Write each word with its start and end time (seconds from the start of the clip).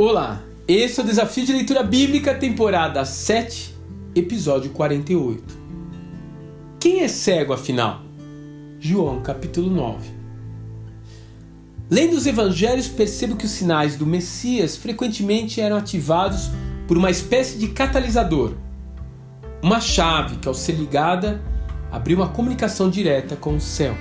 Olá, 0.00 0.40
esse 0.68 1.00
é 1.00 1.02
o 1.02 1.06
Desafio 1.06 1.44
de 1.44 1.52
Leitura 1.52 1.82
Bíblica, 1.82 2.32
temporada 2.32 3.04
7, 3.04 3.74
episódio 4.14 4.70
48. 4.70 5.58
Quem 6.78 7.00
é 7.00 7.08
cego 7.08 7.52
afinal? 7.52 8.02
João 8.78 9.20
capítulo 9.20 9.68
9. 9.68 10.08
Lendo 11.90 12.16
os 12.16 12.26
evangelhos, 12.26 12.86
percebo 12.86 13.34
que 13.34 13.44
os 13.44 13.50
sinais 13.50 13.96
do 13.96 14.06
Messias 14.06 14.76
frequentemente 14.76 15.60
eram 15.60 15.76
ativados 15.76 16.48
por 16.86 16.96
uma 16.96 17.10
espécie 17.10 17.58
de 17.58 17.66
catalisador, 17.66 18.52
uma 19.60 19.80
chave 19.80 20.36
que, 20.36 20.46
ao 20.46 20.54
ser 20.54 20.74
ligada, 20.74 21.42
abriu 21.90 22.18
uma 22.18 22.28
comunicação 22.28 22.88
direta 22.88 23.34
com 23.34 23.56
o 23.56 23.60
céu. 23.60 23.96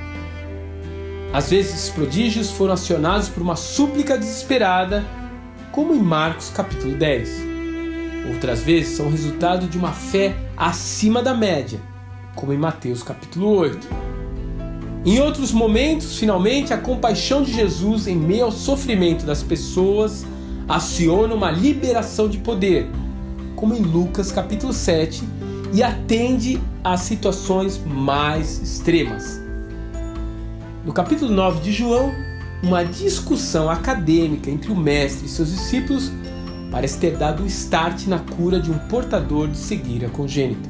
Às 1.34 1.50
vezes, 1.50 1.74
esses 1.74 1.90
prodígios 1.90 2.52
foram 2.52 2.76
acionados 2.76 3.30
por 3.30 3.42
uma 3.42 3.56
súplica 3.56 4.16
desesperada 4.16 5.04
como 5.78 5.94
em 5.94 6.02
Marcos 6.02 6.50
capítulo 6.50 6.96
10. 6.96 7.30
Outras 8.34 8.62
vezes 8.62 8.98
são 8.98 9.12
resultado 9.12 9.68
de 9.68 9.78
uma 9.78 9.92
fé 9.92 10.36
acima 10.58 11.22
da 11.22 11.36
média, 11.36 11.80
como 12.34 12.52
em 12.52 12.58
Mateus 12.58 13.04
capítulo 13.04 13.48
8. 13.50 13.88
Em 15.06 15.20
outros 15.20 15.52
momentos, 15.52 16.18
finalmente, 16.18 16.74
a 16.74 16.80
compaixão 16.80 17.44
de 17.44 17.54
Jesus 17.54 18.08
em 18.08 18.16
meio 18.16 18.46
ao 18.46 18.52
sofrimento 18.52 19.24
das 19.24 19.44
pessoas 19.44 20.26
aciona 20.68 21.36
uma 21.36 21.52
liberação 21.52 22.28
de 22.28 22.40
poder, 22.40 22.90
como 23.56 23.76
em 23.76 23.82
Lucas 23.84 24.32
capítulo 24.32 24.74
7, 24.74 25.24
e 25.76 25.84
atende 25.84 26.60
às 26.84 27.02
situações 27.02 27.80
mais 27.86 28.60
extremas. 28.64 29.40
No 30.84 30.92
capítulo 30.92 31.32
9 31.32 31.60
de 31.60 31.72
João, 31.72 32.12
uma 32.64 32.84
discussão 32.84 33.70
acadêmica 33.70 34.50
entre 34.50 34.72
o 34.72 34.76
mestre 34.76 35.28
e 35.28 35.30
seus 35.30 35.52
discípulos 35.52 36.12
parece 36.72 36.98
ter 37.00 37.16
dado 37.16 37.44
um 37.44 37.46
start 37.46 38.08
na 38.08 38.20
cura 38.20 38.60
de 38.60 38.72
um 38.72 38.78
portador 38.78 39.48
de 39.48 39.58
cegueira 39.58 40.10
congênita. 40.10 40.70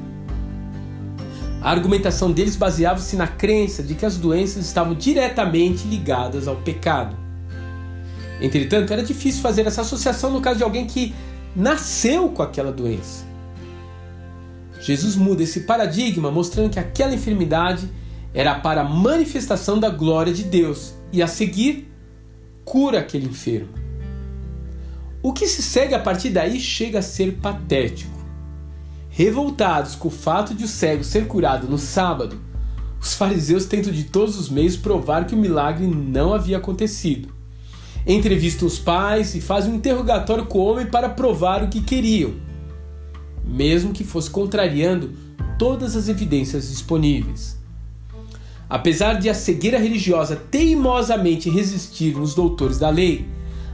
A 1.61 1.71
argumentação 1.71 2.31
deles 2.31 2.55
baseava-se 2.55 3.15
na 3.15 3.27
crença 3.27 3.81
de 3.81 3.95
que 3.95 4.05
as 4.05 4.17
doenças 4.17 4.65
estavam 4.65 4.93
diretamente 4.93 5.88
ligadas 5.88 6.47
ao 6.47 6.58
pecado. 6.58 7.15
Entretanto, 8.39 8.93
era 8.93 9.02
difícil 9.02 9.41
fazer 9.41 9.65
essa 9.65 9.81
associação 9.81 10.31
no 10.31 10.39
caso 10.39 10.58
de 10.58 10.63
alguém 10.63 10.85
que 10.85 11.15
nasceu 11.55 12.30
com 12.30 12.43
aquela 12.43 12.71
doença. 12.71 13.25
Jesus 14.80 15.15
muda 15.15 15.41
esse 15.41 15.61
paradigma, 15.61 16.30
mostrando 16.30 16.69
que 16.69 16.80
aquela 16.80 17.15
enfermidade 17.15 17.89
era 18.33 18.53
para 18.59 18.81
a 18.81 18.83
manifestação 18.83 19.80
da 19.80 19.89
glória 19.89 20.31
de 20.31 20.43
Deus 20.43 20.96
e 21.11 21.22
a 21.22 21.27
seguir 21.27 21.91
cura 22.63 23.00
aquele 23.00 23.27
enfermo. 23.27 23.69
O 25.22 25.33
que 25.33 25.47
se 25.47 25.61
segue 25.61 25.94
a 25.94 25.99
partir 25.99 26.30
daí 26.30 26.59
chega 26.59 26.99
a 26.99 27.02
ser 27.02 27.38
patético. 27.38 28.17
Revoltados 29.09 29.95
com 29.95 30.09
o 30.09 30.11
fato 30.11 30.53
de 30.53 30.66
o 30.66 30.67
cego 30.67 31.03
ser 31.03 31.27
curado 31.27 31.67
no 31.67 31.77
sábado, 31.77 32.39
os 32.99 33.14
fariseus 33.14 33.66
tentam 33.66 33.91
de 33.91 34.03
todos 34.03 34.38
os 34.38 34.49
meios 34.49 34.75
provar 34.75 35.25
que 35.25 35.36
o 35.36 35.38
milagre 35.38 35.88
não 35.88 36.33
havia 36.33 36.58
acontecido. 36.58 37.30
Entrevistam 38.05 38.67
os 38.67 38.80
pais 38.80 39.36
e 39.36 39.42
fazem 39.42 39.73
um 39.73 39.75
interrogatório 39.77 40.45
com 40.45 40.59
o 40.59 40.66
homem 40.66 40.86
para 40.86 41.09
provar 41.09 41.64
o 41.64 41.67
que 41.67 41.81
queriam, 41.81 42.33
mesmo 43.44 43.94
que 43.94 44.03
fosse 44.03 44.30
contrariando 44.30 45.14
todas 45.58 45.95
as 45.95 46.08
evidências 46.08 46.69
disponíveis. 46.69 47.58
Apesar 48.69 49.13
de 49.13 49.29
a 49.29 49.33
cegueira 49.33 49.77
religiosa 49.77 50.35
teimosamente 50.35 51.49
resistir 51.49 52.15
nos 52.15 52.35
doutores 52.35 52.77
da 52.77 52.89
lei, 52.89 53.25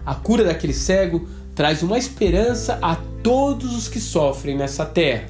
a 0.05 0.13
cura 0.13 0.43
daquele 0.43 0.73
cego 0.73 1.27
traz 1.55 1.81
uma 1.81 1.97
esperança 1.97 2.77
a 2.81 2.95
todos 3.23 3.75
os 3.75 3.87
que 3.87 3.99
sofrem 3.99 4.57
nessa 4.57 4.85
terra. 4.85 5.29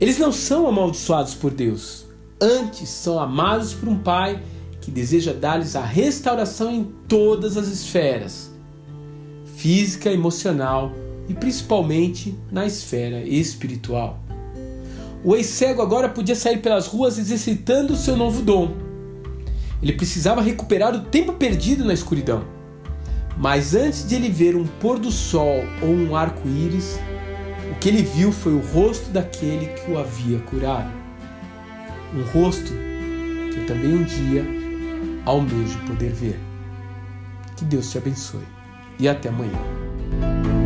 Eles 0.00 0.18
não 0.18 0.32
são 0.32 0.66
amaldiçoados 0.66 1.34
por 1.34 1.50
Deus, 1.50 2.04
antes 2.40 2.88
são 2.88 3.18
amados 3.18 3.72
por 3.74 3.88
um 3.88 3.98
Pai 3.98 4.42
que 4.80 4.90
deseja 4.90 5.32
dar-lhes 5.32 5.74
a 5.74 5.84
restauração 5.84 6.70
em 6.70 6.84
todas 7.08 7.56
as 7.56 7.68
esferas 7.68 8.58
física, 9.58 10.08
emocional 10.10 10.92
e 11.28 11.34
principalmente 11.34 12.38
na 12.50 12.64
esfera 12.64 13.22
espiritual. 13.22 14.27
O 15.24 15.34
ex-cego 15.34 15.82
agora 15.82 16.08
podia 16.08 16.36
sair 16.36 16.58
pelas 16.58 16.86
ruas 16.86 17.18
exercitando 17.18 17.96
seu 17.96 18.16
novo 18.16 18.40
dom. 18.40 18.72
Ele 19.82 19.92
precisava 19.92 20.40
recuperar 20.40 20.94
o 20.94 21.00
tempo 21.00 21.32
perdido 21.32 21.84
na 21.84 21.92
escuridão. 21.92 22.44
Mas 23.36 23.74
antes 23.74 24.06
de 24.06 24.14
ele 24.14 24.28
ver 24.28 24.56
um 24.56 24.66
pôr 24.66 24.98
do 24.98 25.10
sol 25.10 25.62
ou 25.82 25.88
um 25.88 26.16
arco-íris, 26.16 26.98
o 27.70 27.78
que 27.78 27.88
ele 27.88 28.02
viu 28.02 28.32
foi 28.32 28.52
o 28.54 28.60
rosto 28.60 29.10
daquele 29.10 29.66
que 29.66 29.90
o 29.90 29.98
havia 29.98 30.38
curado. 30.40 30.90
Um 32.14 32.22
rosto 32.32 32.72
que 33.52 33.60
eu 33.60 33.66
também 33.66 33.94
um 33.94 34.04
dia 34.04 34.44
almejo 35.24 35.78
poder 35.86 36.12
ver. 36.12 36.40
Que 37.56 37.64
Deus 37.64 37.90
te 37.90 37.98
abençoe 37.98 38.46
e 38.98 39.08
até 39.08 39.28
amanhã. 39.28 40.57